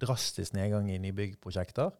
drastisk 0.00 0.54
nedgang 0.56 0.90
i 0.92 1.00
nybyggprosjekter. 1.00 1.90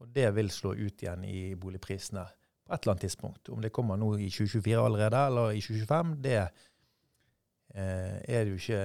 Og 0.00 0.14
det 0.14 0.30
vil 0.36 0.50
slå 0.50 0.74
ut 0.78 1.02
igjen 1.02 1.24
i 1.28 1.54
boligprisene 1.60 2.24
på 2.64 2.74
et 2.74 2.82
eller 2.82 2.94
annet 2.94 3.06
tidspunkt. 3.08 3.48
Om 3.50 3.60
det 3.60 3.72
kommer 3.74 3.98
nå 4.00 4.14
i 4.16 4.30
2024 4.30 4.84
allerede 4.84 5.26
eller 5.26 5.56
i 5.58 5.60
2025, 5.60 6.16
det 6.24 6.36
eh, 6.40 8.18
er 8.24 8.44
det 8.44 8.54
jo 8.54 8.60
ikke 8.60 8.84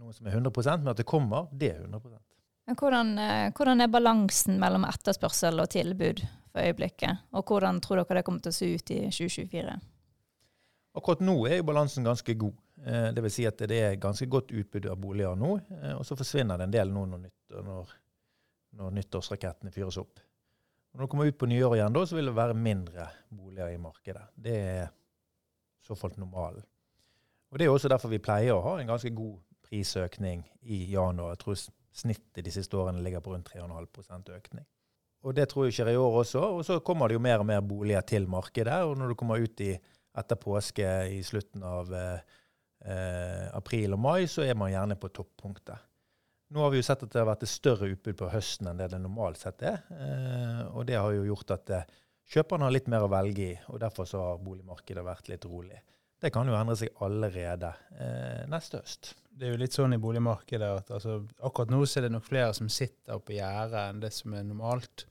noe 0.00 0.14
som 0.14 0.28
er 0.28 0.36
100% 0.38 0.84
men 0.84 0.92
at 0.92 1.00
det 1.00 1.08
kommer, 1.08 1.48
det 1.52 1.72
er 1.74 1.80
100 1.82 2.20
hvordan, 2.78 3.18
eh, 3.18 3.52
hvordan, 3.56 3.80
er 3.80 3.88
balansen 3.88 4.58
mellom 4.60 4.84
etterspørsel 4.88 5.60
og 5.62 5.70
tilbud 5.70 6.22
for 6.52 6.62
øyeblikket? 6.62 7.26
Og 7.32 7.44
hvordan 7.44 7.80
tror 7.80 8.02
dere 8.02 8.20
det 8.20 8.24
kommer 8.26 8.40
til 8.44 8.52
å 8.52 8.58
se 8.58 8.68
ut 8.74 8.90
i 8.90 9.00
2024? 9.08 9.78
Akkurat 10.98 11.22
nå 11.22 11.36
er 11.46 11.60
jo 11.60 11.68
balansen 11.68 12.04
ganske 12.04 12.34
god. 12.34 12.56
Eh, 12.86 13.10
det 13.14 13.22
vil 13.22 13.32
si 13.32 13.46
at 13.46 13.58
det 13.70 13.78
er 13.78 14.00
ganske 14.00 14.26
godt 14.26 14.52
utbud 14.52 14.86
av 14.90 14.98
boliger 14.98 15.36
nå. 15.38 15.56
Eh, 15.82 15.94
og 15.94 16.06
så 16.06 16.16
forsvinner 16.18 16.58
det 16.58 16.66
en 16.68 16.74
del 16.74 16.92
nå 16.94 17.04
når, 17.06 17.28
når, 17.66 17.94
når 18.80 18.96
nyttårsrakettene 18.98 19.72
fyres 19.74 20.00
opp. 20.00 20.20
Når 20.92 21.04
det 21.04 21.10
kommer 21.10 21.30
ut 21.30 21.38
på 21.38 21.46
nyåret 21.46 21.78
igjen, 21.78 21.94
da, 21.94 22.06
så 22.06 22.16
vil 22.18 22.26
det 22.26 22.34
være 22.34 22.58
mindre 22.58 23.06
boliger 23.30 23.70
i 23.70 23.78
markedet. 23.78 24.24
Det 24.34 24.56
er 24.58 24.88
så 25.86 25.94
fall 25.94 26.16
normalen. 26.18 26.66
Og 27.50 27.58
Det 27.58 27.66
er 27.66 27.70
også 27.70 27.90
derfor 27.90 28.10
vi 28.10 28.22
pleier 28.22 28.54
å 28.54 28.62
ha 28.64 28.78
en 28.78 28.90
ganske 28.90 29.10
god 29.14 29.38
prisøkning 29.66 30.42
i 30.62 30.84
januar. 30.90 31.34
Jeg 31.34 31.42
tror 31.44 31.58
Snittet 31.90 32.44
de 32.46 32.52
siste 32.54 32.76
årene 32.78 33.02
ligger 33.02 33.22
på 33.24 33.34
rundt 33.34 33.50
3,5% 33.50 34.30
økning. 34.36 34.66
Og 35.26 35.34
Det 35.36 35.48
tror 35.50 35.66
jeg 35.66 35.76
skjer 35.76 35.92
i 35.92 36.00
år 36.00 36.20
også. 36.22 36.42
Og 36.56 36.64
så 36.64 36.78
kommer 36.84 37.08
det 37.08 37.18
jo 37.18 37.24
mer 37.24 37.42
og 37.42 37.48
mer 37.50 37.60
boliger 37.60 38.04
til 38.06 38.28
markedet. 38.30 38.82
Og 38.88 38.96
når 38.96 39.12
du 39.12 39.18
kommer 39.20 39.42
ut 39.42 39.60
i, 39.60 39.74
etter 40.16 40.40
påske 40.40 40.86
i 41.12 41.20
slutten 41.26 41.62
av 41.66 41.92
eh, 41.94 42.38
eh, 42.86 43.46
april 43.56 43.94
og 43.96 44.00
mai, 44.00 44.26
så 44.30 44.46
er 44.46 44.56
man 44.58 44.72
gjerne 44.72 44.96
på 45.00 45.12
toppunktet. 45.12 45.86
Nå 46.50 46.64
har 46.64 46.72
vi 46.72 46.80
jo 46.80 46.86
sett 46.86 47.04
at 47.04 47.12
det 47.12 47.20
har 47.20 47.28
vært 47.28 47.44
et 47.46 47.52
større 47.52 47.88
utbud 47.92 48.16
på 48.18 48.28
høsten 48.32 48.66
enn 48.66 48.80
det 48.80 48.88
det 48.90 48.98
normalt 48.98 49.38
sett 49.38 49.62
er. 49.62 49.84
Eh, 49.94 50.62
og 50.72 50.88
det 50.88 50.98
har 50.98 51.12
jo 51.14 51.28
gjort 51.28 51.54
at 51.54 51.74
eh, 51.76 51.92
kjøperne 52.32 52.66
har 52.66 52.74
litt 52.74 52.90
mer 52.90 53.06
å 53.06 53.12
velge 53.12 53.44
i, 53.52 53.54
og 53.70 53.78
derfor 53.82 54.08
så 54.08 54.22
har 54.24 54.42
boligmarkedet 54.42 55.04
vært 55.06 55.30
litt 55.30 55.46
rolig. 55.46 55.78
Det 56.20 56.28
kan 56.34 56.48
jo 56.48 56.56
endre 56.56 56.76
seg 56.76 56.92
allerede 57.00 57.70
eh, 57.96 58.42
neste 58.52 58.82
høst. 58.82 59.14
Det 59.30 59.46
er 59.46 59.54
jo 59.54 59.60
litt 59.62 59.76
sånn 59.76 59.96
i 59.96 60.00
boligmarkedet 60.00 60.68
at 60.82 60.90
altså, 60.92 61.22
akkurat 61.48 61.72
nå 61.72 61.78
så 61.88 62.00
er 62.00 62.06
det 62.06 62.12
nok 62.12 62.26
flere 62.26 62.52
som 62.56 62.68
sitter 62.72 63.22
på 63.24 63.38
gjerdet 63.38 63.86
enn 63.86 64.02
det 64.02 64.10
som 64.12 64.34
er 64.36 64.44
normalt. 64.44 65.06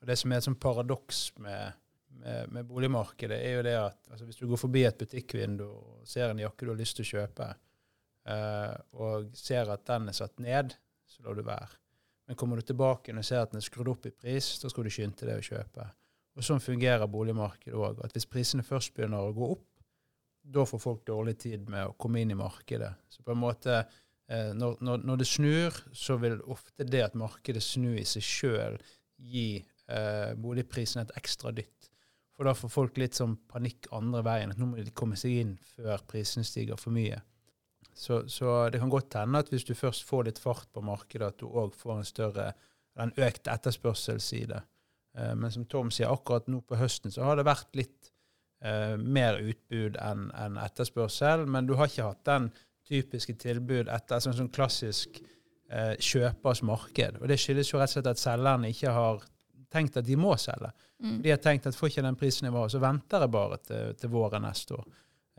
Og 0.00 0.06
Det 0.06 0.18
som 0.20 0.30
er 0.30 0.38
et 0.38 0.46
sånt 0.46 0.60
paradoks 0.62 1.24
med, 1.42 1.80
med, 2.20 2.52
med, 2.54 2.68
boligmarkedet, 2.70 3.40
er 3.40 3.56
jo 3.56 3.64
det 3.66 3.74
at 3.80 3.98
altså, 4.12 4.28
hvis 4.28 4.38
du 4.38 4.46
går 4.52 4.62
forbi 4.62 4.84
et 4.86 5.00
butikkvindu 5.00 5.64
og 5.66 6.06
ser 6.06 6.30
en 6.30 6.44
jakke 6.44 6.68
du 6.68 6.70
har 6.70 6.78
lyst 6.78 7.00
til 7.00 7.08
å 7.08 7.10
kjøpe, 7.16 7.50
eh, 8.30 8.74
og 9.00 9.34
ser 9.34 9.74
at 9.74 9.82
den 9.90 10.12
er 10.12 10.18
satt 10.20 10.38
ned, 10.44 10.78
så 11.08 11.26
lar 11.26 11.34
du 11.34 11.42
være. 11.42 11.72
Men 12.28 12.38
kommer 12.38 12.60
du 12.60 12.68
tilbake 12.68 13.10
og 13.10 13.26
ser 13.26 13.42
at 13.42 13.50
den 13.50 13.58
er 13.58 13.66
skrudd 13.66 13.90
opp 13.90 14.06
i 14.06 14.14
pris, 14.14 14.54
da 14.62 14.70
skal 14.70 14.86
du 14.86 14.94
skynde 14.94 15.26
deg 15.26 15.42
å 15.42 15.48
kjøpe. 15.50 15.90
Og 16.34 16.46
Sånn 16.46 16.62
fungerer 16.62 17.10
boligmarkedet 17.10 17.74
òg. 17.74 18.00
Hvis 18.14 18.30
prisene 18.30 18.64
først 18.66 18.94
begynner 18.94 19.22
å 19.22 19.34
gå 19.34 19.50
opp, 19.56 19.66
da 20.44 20.64
får 20.68 20.82
folk 20.82 21.04
dårlig 21.08 21.38
tid 21.40 21.68
med 21.72 21.88
å 21.88 21.94
komme 22.00 22.20
inn 22.20 22.34
i 22.34 22.38
markedet. 22.38 22.92
Så 23.08 23.24
på 23.24 23.32
en 23.32 23.40
måte, 23.40 23.80
eh, 24.28 24.52
når, 24.56 24.76
når, 24.84 25.04
når 25.08 25.22
det 25.22 25.28
snur, 25.28 25.78
så 25.96 26.18
vil 26.20 26.40
ofte 26.52 26.86
det 26.88 27.02
at 27.06 27.18
markedet 27.18 27.62
snur 27.64 27.96
i 28.00 28.06
seg 28.08 28.26
sjøl, 28.26 28.78
gi 29.16 29.48
eh, 29.58 30.34
boligprisen 30.36 31.04
et 31.04 31.14
ekstra 31.18 31.54
dytt. 31.54 31.90
For 32.34 32.48
da 32.48 32.54
får 32.58 32.72
folk 32.72 32.98
litt 32.98 33.16
sånn 33.16 33.36
panikk 33.50 33.88
andre 33.94 34.24
veien. 34.26 34.52
at 34.52 34.60
Nå 34.60 34.68
må 34.68 34.82
de 34.82 34.94
komme 34.96 35.16
seg 35.18 35.38
inn 35.40 35.54
før 35.76 36.02
prisene 36.10 36.46
stiger 36.46 36.80
for 36.80 36.94
mye. 36.94 37.20
Så, 37.94 38.24
så, 38.28 38.68
det 38.74 38.80
kan 38.82 38.90
godt 38.90 39.14
hende 39.14 39.38
at 39.44 39.52
hvis 39.52 39.66
du 39.68 39.74
først 39.78 40.02
får 40.08 40.26
litt 40.26 40.40
fart 40.42 40.66
på 40.74 40.82
markedet, 40.82 41.30
at 41.30 41.38
du 41.38 41.46
òg 41.46 41.76
får 41.78 42.00
en 42.00 42.08
større, 42.08 42.48
en 42.98 43.14
økt 43.22 43.46
etterspørselsside. 43.50 44.64
Eh, 45.14 45.34
men 45.38 45.54
som 45.54 45.66
Tom 45.70 45.94
sier, 45.94 46.10
akkurat 46.10 46.50
nå 46.50 46.60
på 46.66 46.78
høsten 46.80 47.14
så 47.14 47.28
har 47.28 47.38
det 47.38 47.46
vært 47.46 47.70
litt 47.78 48.10
eh, 48.62 48.94
mer 49.00 49.40
utbud 49.42 49.98
enn 50.02 50.28
en 50.38 50.58
etterspørsel. 50.62 51.46
Men 51.50 51.66
du 51.66 51.74
har 51.78 51.90
ikke 51.90 52.10
hatt 52.10 52.24
den 52.28 52.50
typiske 52.88 53.36
tilbud 53.40 53.88
etter 53.92 54.20
sånn, 54.20 54.36
sånn 54.36 54.52
klassisk 54.54 55.20
eh, 55.70 55.94
kjøpers 55.98 56.62
marked. 56.66 57.20
Og 57.22 57.30
det 57.30 57.40
skyldes 57.40 57.72
jo 57.72 57.80
rett 57.80 57.92
og 57.92 57.98
slett 57.98 58.12
at 58.12 58.22
selgerne 58.22 58.72
ikke 58.74 58.92
har 58.94 59.24
tenkt 59.74 59.96
at 59.98 60.06
de 60.06 60.16
må 60.20 60.36
selge. 60.38 60.70
Mm. 61.02 61.18
De 61.24 61.32
har 61.32 61.40
tenkt 61.42 61.66
at 61.66 61.76
får 61.76 61.90
ikke 61.90 62.06
den 62.06 62.52
var, 62.54 62.68
så 62.70 62.80
venter 62.82 63.24
jeg 63.24 63.34
bare 63.34 63.58
til, 63.64 63.96
til 63.98 64.12
våren 64.12 64.46
neste 64.46 64.78
år. 64.78 64.86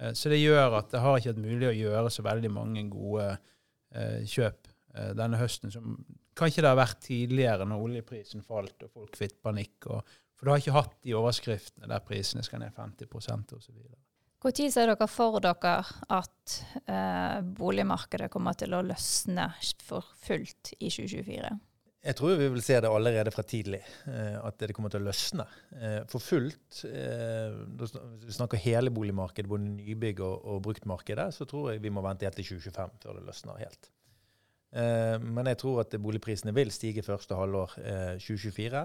Eh, 0.01 0.13
så 0.13 0.31
det 0.31 0.41
gjør 0.41 0.79
at 0.81 0.91
det 0.91 1.03
har 1.03 1.19
ikke 1.19 1.33
vært 1.33 1.45
mulig 1.45 1.69
å 1.69 1.77
gjøre 1.77 2.13
så 2.13 2.25
veldig 2.25 2.51
mange 2.53 2.85
gode 2.91 3.29
eh, 3.31 4.21
kjøp 4.27 4.69
eh, 4.95 5.11
denne 5.17 5.39
høsten, 5.39 5.73
som 5.73 5.97
kanskje 6.35 6.65
det 6.65 6.71
har 6.71 6.81
vært 6.81 7.01
tidligere 7.05 7.67
når 7.69 7.87
oljeprisen 7.87 8.43
falt 8.43 8.87
og 8.87 8.91
folk 8.91 9.17
fikk 9.19 9.39
panikk. 9.45 9.89
Og, 9.95 10.15
for 10.35 10.47
du 10.47 10.53
har 10.53 10.61
ikke 10.61 10.75
hatt 10.75 10.97
de 11.05 11.15
overskriftene 11.17 11.89
der 11.91 12.03
prisene 12.05 12.43
skal 12.45 12.61
ned 12.63 12.75
50% 12.75 13.55
osv. 13.57 13.77
Når 14.45 14.57
ser 14.69 14.91
dere 14.91 15.07
for 15.09 15.39
dere 15.41 15.77
at 16.13 16.57
eh, 16.85 17.39
boligmarkedet 17.57 18.29
kommer 18.29 18.53
til 18.53 18.75
å 18.77 18.83
løsne 18.85 19.47
for 19.81 20.05
fullt 20.21 20.75
i 20.77 20.91
2024? 20.91 21.55
Jeg 22.05 22.13
tror 22.19 22.35
vi 22.37 22.47
vil 22.53 22.61
se 22.61 22.75
det 22.77 22.89
allerede 22.91 23.31
fra 23.33 23.41
tidlig, 23.41 23.79
eh, 24.05 24.35
at 24.37 24.59
det 24.61 24.75
kommer 24.77 24.91
til 24.93 25.01
å 25.01 25.07
løsne. 25.07 25.47
Eh, 25.73 26.03
for 26.11 26.21
fullt, 26.21 26.83
eh, 26.85 27.55
hvis 27.79 27.95
vi 28.27 28.35
snakker 28.35 28.61
hele 28.61 28.93
boligmarkedet, 28.93 29.49
både 29.49 29.71
nybygg 29.71 30.21
og, 30.21 30.35
og 30.45 30.61
bruktmarkedet, 30.67 31.31
så 31.33 31.49
tror 31.49 31.71
jeg 31.71 31.81
vi 31.81 31.89
må 31.89 32.05
vente 32.05 32.27
helt 32.27 32.37
til 32.37 32.45
2025 32.51 33.01
før 33.01 33.17
det 33.17 33.25
løsner 33.25 33.61
helt. 33.65 33.91
Men 34.75 35.47
jeg 35.47 35.55
tror 35.61 35.77
at 35.85 35.93
boligprisene 36.03 36.51
vil 36.51 36.67
stige 36.73 36.99
første 37.05 37.37
halvår 37.37 37.77
2024. 38.19 38.81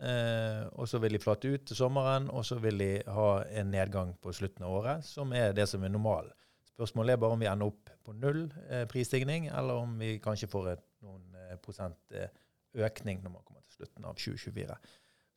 Og 0.00 0.88
så 0.90 0.98
vil 0.98 1.14
de 1.14 1.20
flate 1.22 1.52
ut 1.54 1.66
til 1.68 1.78
sommeren, 1.78 2.26
og 2.34 2.42
så 2.44 2.58
vil 2.58 2.80
de 2.82 2.88
ha 3.14 3.28
en 3.60 3.68
nedgang 3.70 4.10
på 4.20 4.32
slutten 4.34 4.66
av 4.66 4.72
året, 4.80 5.06
som 5.06 5.30
er 5.32 5.54
det 5.54 5.68
som 5.70 5.84
er 5.86 5.92
normalen. 5.94 6.32
Spørsmålet 6.74 7.14
er 7.14 7.20
bare 7.22 7.36
om 7.36 7.44
vi 7.44 7.46
ender 7.46 7.70
opp 7.70 7.92
på 8.02 8.16
null 8.18 8.48
prisstigning, 8.90 9.46
eller 9.54 9.84
om 9.84 9.94
vi 10.00 10.16
kanskje 10.22 10.50
får 10.50 10.72
et, 10.72 10.82
noen 11.06 11.38
prosent 11.62 12.16
økning 12.74 13.22
når 13.22 13.36
man 13.36 13.44
kommer 13.46 13.62
til 13.62 13.78
slutten 13.78 14.06
av 14.08 14.18
2024. 14.18 14.78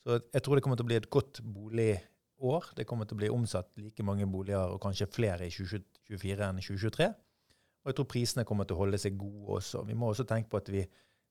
Så 0.07 0.19
jeg 0.33 0.43
tror 0.43 0.55
det 0.55 0.63
kommer 0.65 0.79
til 0.79 0.87
å 0.87 0.89
bli 0.91 0.97
et 0.97 1.09
godt 1.11 1.41
boligår. 1.43 2.69
Det 2.77 2.85
kommer 2.87 3.07
til 3.07 3.17
å 3.17 3.21
bli 3.21 3.31
omsatt 3.33 3.73
like 3.81 4.05
mange 4.07 4.27
boliger, 4.31 4.73
og 4.73 4.81
kanskje 4.83 5.09
flere 5.11 5.47
i 5.47 5.53
2024 5.53 6.47
enn 6.47 6.61
i 6.61 6.65
2023. 6.65 7.09
Og 7.83 7.91
jeg 7.91 7.97
tror 7.99 8.09
prisene 8.11 8.45
kommer 8.47 8.67
til 8.67 8.77
å 8.77 8.81
holde 8.81 8.99
seg 9.01 9.17
gode 9.19 9.59
også. 9.59 9.83
Vi 9.87 9.95
må 9.95 10.09
også 10.11 10.25
tenke 10.27 10.51
på 10.51 10.61
at 10.61 10.71
vi, 10.73 10.81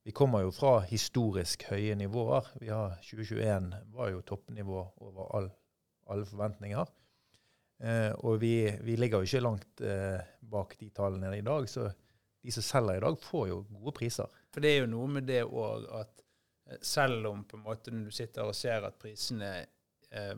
vi 0.07 0.13
kommer 0.13 0.45
jo 0.45 0.53
fra 0.55 0.85
historisk 0.87 1.65
høye 1.67 1.97
nivåer. 1.99 2.47
Vi 2.63 2.69
har 2.71 2.93
2021 3.03 3.73
var 3.91 4.13
jo 4.13 4.21
toppnivå 4.23 4.85
over 5.03 5.33
all, 5.35 5.49
alle 6.07 6.29
forventninger. 6.29 6.93
Eh, 7.83 8.13
og 8.23 8.39
vi, 8.39 8.53
vi, 8.87 8.95
ligger 8.95 9.25
jo 9.25 9.27
ikke 9.27 9.43
langt 9.43 9.83
eh, 9.83 10.21
bak 10.47 10.77
de 10.79 10.93
tallene 10.95 11.33
i 11.35 11.43
dag. 11.43 11.67
så 11.67 11.89
de 12.47 12.55
som 12.55 12.63
selger 12.63 13.01
i 13.01 13.03
dag, 13.03 13.19
får 13.19 13.49
jo 13.51 13.59
gode 13.81 13.97
priser. 13.99 14.39
For 14.55 14.63
det 14.63 14.71
er 14.71 14.85
jo 14.85 14.93
noe 14.93 15.11
med 15.17 15.27
det 15.27 15.43
òg 15.43 15.91
at 15.99 16.23
eh, 16.71 16.79
selv 16.87 17.27
om 17.33 17.43
på 17.43 17.59
en 17.59 17.67
måte 17.67 17.91
når 17.91 18.07
du 18.07 18.15
sitter 18.15 18.47
og 18.47 18.55
ser 18.55 18.87
at 18.87 19.03
prisene 19.03 19.53
eh, 19.59 20.37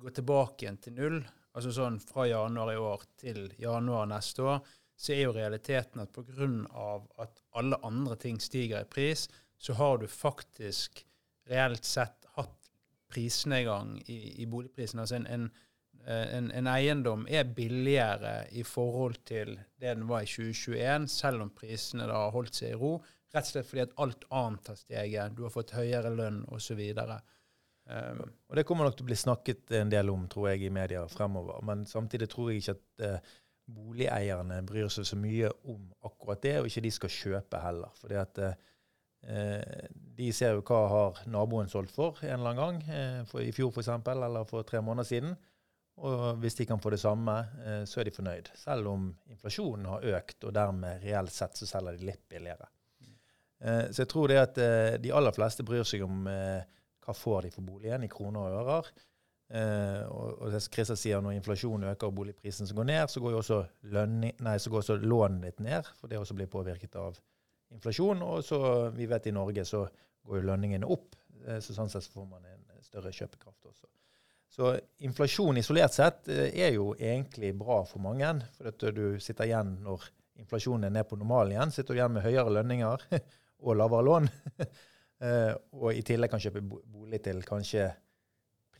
går 0.00 0.16
tilbake 0.16 0.64
igjen 0.64 0.80
til 0.80 0.96
null, 0.96 1.20
altså 1.52 1.76
sånn 1.76 2.00
fra 2.00 2.24
januar 2.30 2.72
i 2.72 2.80
år 2.80 3.04
til 3.20 3.44
januar 3.60 4.08
neste 4.08 4.48
år, 4.48 4.64
så 5.02 5.14
er 5.16 5.24
jo 5.24 5.34
realiteten 5.34 6.04
at 6.04 6.12
pga. 6.14 6.48
at 7.24 7.42
alle 7.58 7.78
andre 7.82 8.16
ting 8.16 8.38
stiger 8.40 8.82
i 8.84 8.88
pris, 8.88 9.28
så 9.58 9.74
har 9.74 9.98
du 9.98 10.06
faktisk 10.06 11.04
reelt 11.50 11.84
sett 11.84 12.26
hatt 12.36 12.70
prisnedgang 13.10 13.96
i, 14.06 14.42
i 14.42 14.46
boligprisen. 14.46 15.02
Altså 15.02 15.18
en, 15.18 15.26
en 15.26 15.50
Eh, 16.06 16.36
en, 16.36 16.50
en, 16.50 16.66
eiendom 16.66 17.26
er 17.30 17.50
billigere 17.54 18.48
i 18.58 18.64
forhold 18.66 19.20
til 19.28 19.54
det 19.78 19.92
den 19.94 20.08
var 20.08 20.24
i 20.24 20.30
2021, 20.30 21.06
selv 21.10 21.44
om 21.44 21.52
prisene 21.54 22.08
da 22.10 22.24
har 22.24 22.34
holdt 22.34 22.58
seg 22.58 22.72
i 22.74 22.78
ro. 22.78 22.96
Rett 23.32 23.46
og 23.46 23.52
slett 23.52 23.68
fordi 23.68 23.84
at 23.84 23.94
alt 24.02 24.26
annet 24.34 24.72
har 24.72 24.80
steget. 24.80 25.36
Du 25.36 25.44
har 25.46 25.54
fått 25.54 25.76
høyere 25.76 26.10
lønn 26.12 26.42
osv. 26.52 26.80
Um, 27.86 28.24
og 28.50 28.58
Det 28.58 28.66
kommer 28.66 28.86
nok 28.86 28.98
til 28.98 29.06
å 29.06 29.10
bli 29.12 29.18
snakket 29.18 29.72
en 29.78 29.92
del 29.92 30.10
om 30.12 30.26
tror 30.30 30.50
jeg, 30.50 30.66
i 30.66 30.74
media 30.74 31.06
fremover. 31.08 31.62
Men 31.64 31.86
samtidig 31.88 32.28
tror 32.32 32.50
jeg 32.50 32.60
ikke 32.64 32.76
at 32.76 33.06
uh, 33.06 33.32
boligeierne 33.66 34.60
bryr 34.66 34.90
seg 34.92 35.06
så 35.06 35.16
mye 35.18 35.50
om 35.70 35.86
akkurat 36.08 36.42
det, 36.42 36.58
og 36.60 36.68
ikke 36.68 36.84
de 36.84 36.92
skal 36.94 37.14
kjøpe 37.14 37.62
heller. 37.62 37.94
Fordi 38.00 38.18
at 38.20 38.42
eh, 38.42 39.86
de 40.18 40.32
ser 40.34 40.56
jo 40.56 40.64
hva 40.66 40.82
har 40.90 41.22
naboen 41.30 41.70
solgt 41.70 41.94
for 41.94 42.18
en 42.26 42.40
eller 42.40 42.52
annen 42.52 42.62
gang, 42.62 42.82
eh, 42.90 43.22
for 43.30 43.44
i 43.44 43.54
fjor 43.54 43.72
f.eks., 43.72 43.92
eller 44.12 44.48
for 44.50 44.66
tre 44.68 44.82
måneder 44.84 45.08
siden. 45.08 45.34
Og 46.00 46.38
hvis 46.40 46.56
de 46.56 46.66
kan 46.66 46.80
få 46.80 46.90
det 46.94 47.00
samme, 47.02 47.34
eh, 47.64 47.82
så 47.84 48.00
er 48.00 48.08
de 48.08 48.14
fornøyd. 48.16 48.48
Selv 48.56 48.88
om 48.88 49.10
inflasjonen 49.30 49.90
har 49.90 50.06
økt, 50.16 50.44
og 50.44 50.54
dermed 50.56 51.04
reelt 51.04 51.34
sett 51.34 51.58
så 51.58 51.68
selger 51.68 51.98
de 51.98 52.08
litt 52.08 52.24
billigere. 52.28 52.68
Eh, 53.62 53.90
så 53.92 54.02
jeg 54.02 54.10
tror 54.10 54.32
det 54.32 54.40
at 54.40 54.58
eh, 54.58 54.98
de 55.02 55.12
aller 55.12 55.36
fleste 55.36 55.66
bryr 55.66 55.84
seg 55.86 56.04
om 56.06 56.24
hva 57.02 57.14
får 57.14 57.46
de 57.46 57.50
for 57.50 57.66
boligen 57.66 58.06
i 58.06 58.10
kroner 58.10 58.46
og 58.46 58.60
ører. 58.62 58.92
Og 59.52 60.46
det 60.48 60.62
Christer 60.72 60.96
sier, 60.96 61.20
når 61.20 61.34
inflasjonen 61.36 61.90
øker 61.90 62.08
og 62.08 62.14
boligprisen 62.16 62.70
går 62.72 62.86
ned, 62.88 63.10
så 63.12 63.20
går 63.20 63.34
jo 63.34 63.40
også, 63.42 63.58
også 64.78 64.96
lånet 65.02 65.42
ditt 65.44 65.60
ned, 65.60 65.90
for 66.00 66.08
det 66.08 66.16
også 66.16 66.36
blir 66.38 66.48
påvirket 66.48 66.96
av 66.96 67.18
inflasjon. 67.74 68.22
Og 68.24 68.40
så, 68.46 68.62
vi 68.96 69.08
vet 69.10 69.28
i 69.28 69.34
Norge 69.36 69.66
så 69.68 69.82
går 70.24 70.40
jo 70.40 70.46
lønningene 70.48 70.88
opp, 70.88 71.18
så 71.60 71.76
sånn 71.76 71.92
sett 71.92 72.08
får 72.14 72.30
man 72.30 72.48
en 72.48 72.62
større 72.86 73.12
kjøpekraft 73.12 73.68
også. 73.68 73.90
Så 74.52 74.72
inflasjon 75.06 75.56
isolert 75.56 75.94
sett 75.96 76.28
eh, 76.28 76.50
er 76.60 76.74
jo 76.76 76.90
egentlig 76.98 77.54
bra 77.56 77.80
for 77.88 78.04
mange. 78.04 78.34
For 78.58 78.68
at 78.68 78.84
du 78.92 79.16
sitter 79.22 79.48
igjen 79.48 79.78
når 79.84 80.04
inflasjonen 80.42 80.90
er 80.90 80.96
ned 80.98 81.08
på 81.08 81.16
normalen 81.16 81.54
igjen, 81.54 81.72
sitter 81.72 81.94
du 81.96 82.00
igjen 82.00 82.12
med 82.18 82.26
høyere 82.26 82.52
lønninger 82.58 83.06
og 83.64 83.78
lavere 83.80 84.08
lån. 84.10 84.32
Eh, 85.22 85.52
og 85.78 85.94
i 85.94 86.00
tillegg 86.02 86.32
kan 86.32 86.40
kjøpe 86.42 86.64
bolig 86.66 87.20
til 87.22 87.44
kanskje 87.46 87.84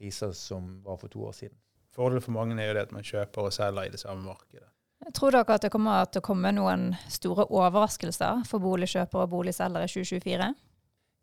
priser 0.02 0.34
som 0.36 0.80
var 0.82 0.98
for 0.98 1.12
to 1.12 1.22
år 1.28 1.38
siden. 1.38 1.56
Fordelen 1.94 2.24
for 2.24 2.34
mange 2.34 2.56
er 2.58 2.70
jo 2.70 2.76
det 2.76 2.86
at 2.88 2.94
man 2.94 3.06
kjøper 3.06 3.48
og 3.48 3.54
selger 3.54 3.86
i 3.86 3.92
det 3.92 4.00
samme 4.00 4.24
markedet. 4.26 4.68
Tror 5.14 5.34
dere 5.34 5.56
at 5.56 5.64
det 5.64 5.72
kommer 5.74 6.06
til 6.06 6.22
å 6.22 6.26
komme 6.26 6.52
noen 6.54 6.92
store 7.10 7.48
overraskelser 7.50 8.44
for 8.48 8.62
boligkjøpere 8.62 9.26
og 9.26 9.32
boligselgere 9.32 9.88
i 9.88 9.90
2024? 9.90 10.52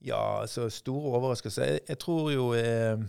Ja, 0.09 0.19
altså 0.41 0.67
store 0.71 1.15
overraskelser. 1.19 1.73
Jeg, 1.73 1.81
jeg 1.87 1.99
tror 2.03 2.27
jo 2.31 2.51
eh, 2.55 2.99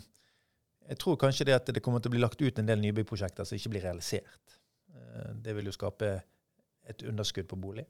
jeg 0.90 0.98
tror 0.98 1.18
kanskje 1.18 1.46
det 1.46 1.54
at 1.58 1.70
det 1.74 1.82
kommer 1.84 2.02
til 2.02 2.10
å 2.10 2.14
bli 2.16 2.22
lagt 2.22 2.40
ut 2.42 2.58
en 2.58 2.66
del 2.66 2.80
nybyggprosjekter 2.82 3.46
som 3.46 3.58
ikke 3.58 3.74
blir 3.74 3.86
realisert. 3.86 4.58
Eh, 4.94 5.32
det 5.42 5.54
vil 5.58 5.70
jo 5.70 5.74
skape 5.74 6.12
et 6.90 7.04
underskudd 7.06 7.50
på 7.50 7.58
bolig. 7.60 7.86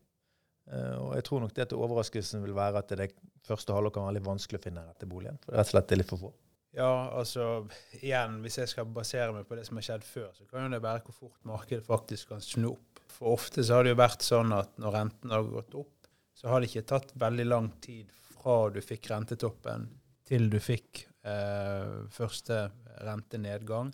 Eh, 0.70 0.96
og 1.00 1.14
jeg 1.16 1.26
tror 1.28 1.44
nok 1.44 1.54
det 1.56 1.68
at 1.68 1.76
overraskelsen 1.76 2.44
vil 2.44 2.56
være 2.56 2.82
at 2.82 2.92
det 2.96 3.12
første 3.46 3.76
halvår 3.76 3.94
kan 3.94 4.08
være 4.08 4.18
litt 4.18 4.28
vanskelig 4.28 4.60
å 4.60 4.64
finne 4.66 4.84
rette 4.88 5.08
boligen. 5.08 5.40
For 5.44 5.56
rett 5.56 5.68
og 5.68 5.75
slett 5.75 5.88
det 5.88 5.96
er 5.96 6.02
litt 6.02 6.12
for 6.12 6.25
få. 6.26 6.32
Ja, 6.76 7.10
altså 7.18 7.64
igjen, 7.98 8.38
hvis 8.44 8.60
jeg 8.60 8.70
skal 8.70 8.90
basere 8.94 9.32
meg 9.34 9.48
på 9.48 9.56
det 9.58 9.64
som 9.66 9.80
har 9.80 9.86
skjedd 9.88 10.04
før, 10.06 10.28
så 10.36 10.46
kan 10.46 10.68
jo 10.68 10.74
det 10.76 10.82
være 10.84 11.02
hvor 11.06 11.16
fort 11.16 11.48
markedet 11.48 11.86
faktisk 11.86 12.30
kan 12.30 12.44
snu 12.44 12.68
opp. 12.76 13.00
For 13.10 13.34
ofte 13.34 13.64
så 13.66 13.78
har 13.78 13.86
det 13.86 13.96
jo 13.96 14.00
vært 14.00 14.22
sånn 14.22 14.54
at 14.54 14.76
når 14.78 14.94
renten 14.94 15.34
har 15.34 15.48
gått 15.50 15.74
opp, 15.80 15.96
så 16.38 16.52
har 16.52 16.62
det 16.62 16.70
ikke 16.70 16.86
tatt 16.92 17.10
veldig 17.20 17.48
lang 17.48 17.72
tid 17.82 18.12
fra 18.14 18.60
du 18.72 18.78
fikk 18.84 19.10
rentetoppen 19.10 19.88
til 20.30 20.46
du 20.52 20.60
fikk 20.62 21.02
eh, 21.26 22.06
første 22.14 22.62
rentenedgang. 23.02 23.90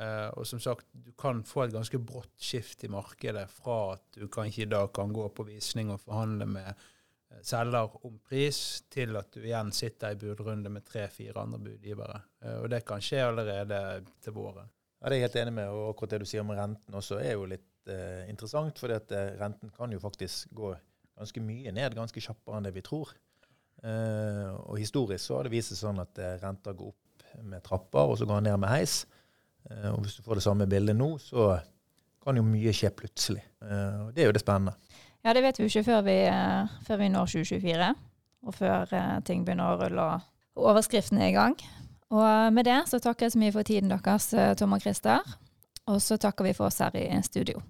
Eh, 0.00 0.28
og 0.34 0.46
som 0.48 0.60
sagt, 0.62 0.88
du 0.92 1.12
kan 1.18 1.44
få 1.46 1.66
et 1.66 1.74
ganske 1.74 2.02
brått 2.02 2.34
skift 2.42 2.84
i 2.84 2.90
markedet 2.92 3.46
fra 3.54 3.94
at 3.94 4.18
du 4.18 4.26
kanskje 4.32 4.66
i 4.66 4.70
dag 4.70 4.90
kan 4.96 5.14
gå 5.14 5.28
på 5.36 5.46
visning 5.46 5.94
og 5.94 6.02
forhandle 6.02 6.50
med 6.58 6.86
selger 7.46 7.94
om 8.06 8.18
pris, 8.26 8.82
til 8.90 9.16
at 9.20 9.30
du 9.32 9.40
igjen 9.44 9.70
sitter 9.74 10.14
i 10.14 10.18
budrunde 10.20 10.72
med 10.72 10.84
tre-fire 10.86 11.40
andre 11.44 11.60
budgivere. 11.62 12.20
Eh, 12.44 12.58
og 12.62 12.68
det 12.72 12.82
kan 12.88 13.02
skje 13.04 13.22
allerede 13.28 13.80
til 14.22 14.36
våren. 14.36 14.68
Ja, 15.00 15.08
Det 15.08 15.16
er 15.16 15.20
jeg 15.20 15.28
helt 15.28 15.40
enig 15.42 15.54
med. 15.56 15.68
og 15.68 15.90
akkurat 15.94 16.10
det 16.10 16.20
du 16.20 16.28
sier 16.28 16.44
om 16.44 16.50
renten 16.52 16.94
også 16.94 17.20
er 17.22 17.32
jo 17.32 17.46
litt 17.48 17.88
eh, 17.88 18.28
interessant. 18.28 18.78
For 18.78 18.92
renten 19.40 19.70
kan 19.76 19.92
jo 19.92 20.02
faktisk 20.02 20.50
gå 20.52 20.74
ganske 21.16 21.40
mye 21.40 21.72
ned, 21.72 21.94
ganske 21.96 22.20
kjappere 22.20 22.58
enn 22.58 22.68
det 22.68 22.74
vi 22.74 22.84
tror. 22.84 23.14
Eh, 23.82 24.50
og 24.66 24.76
historisk 24.78 25.24
så 25.24 25.38
har 25.38 25.48
det 25.48 25.54
vist 25.54 25.72
seg 25.72 25.80
sånn 25.86 26.02
at 26.02 26.18
eh, 26.20 26.36
renter 26.42 26.76
går 26.76 26.92
opp 26.92 27.24
med 27.46 27.62
trapper, 27.64 28.10
og 28.10 28.18
så 28.18 28.26
går 28.26 28.40
den 28.40 28.50
ned 28.50 28.60
med 28.60 28.72
heis. 28.74 29.04
Eh, 29.70 29.88
og 29.92 30.02
hvis 30.04 30.18
du 30.18 30.24
får 30.26 30.40
det 30.40 30.44
samme 30.44 30.68
bildet 30.68 30.98
nå, 30.98 31.14
så 31.22 31.54
kan 32.20 32.36
jo 32.36 32.44
mye 32.44 32.72
skje 32.76 32.90
plutselig. 32.92 33.44
Eh, 33.64 34.00
og 34.04 34.12
det 34.16 34.24
er 34.24 34.30
jo 34.30 34.36
det 34.36 34.42
spennende. 34.44 34.74
Ja, 35.24 35.34
det 35.34 35.42
vet 35.42 35.58
vi 35.58 35.66
jo 35.66 35.68
ikke 35.68 35.84
før 35.84 36.02
vi, 36.02 36.16
eh, 36.24 36.68
før 36.86 36.96
vi 36.96 37.08
når 37.12 37.26
2024, 37.26 37.88
og 38.42 38.54
før 38.54 38.94
eh, 38.96 39.18
ting 39.24 39.44
begynner 39.44 39.74
å 39.74 39.80
rulle 39.82 40.06
og 40.56 40.70
overskriften 40.70 41.20
er 41.20 41.28
i 41.28 41.36
gang. 41.36 41.56
Og 42.10 42.24
eh, 42.24 42.48
med 42.50 42.64
det 42.64 42.78
så 42.88 42.98
takker 42.98 43.26
jeg 43.26 43.34
så 43.34 43.42
mye 43.42 43.52
for 43.52 43.62
tiden 43.62 43.92
deres, 43.92 44.30
Tom 44.56 44.72
og 44.72 44.80
Christer. 44.80 45.20
Og 45.86 46.00
så 46.00 46.16
takker 46.16 46.44
vi 46.44 46.54
for 46.56 46.70
oss 46.70 46.80
her 46.80 46.96
i 46.96 47.20
studio. 47.22 47.60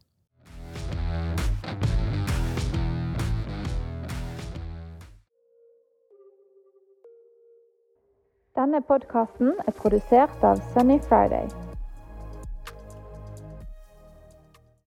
Denne 8.55 8.83
podkasten 8.85 9.57
er 9.67 9.75
produsert 9.75 10.45
av 10.45 10.61
Sunny 10.75 11.01
Friday. 11.09 11.70